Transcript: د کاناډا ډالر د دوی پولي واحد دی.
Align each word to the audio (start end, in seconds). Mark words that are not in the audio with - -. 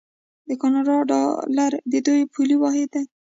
د 0.47 0.49
کاناډا 0.61 0.97
ډالر 1.11 1.71
د 1.91 1.93
دوی 2.05 2.21
پولي 2.33 2.55
واحد 2.61 2.89
دی. 2.93 3.03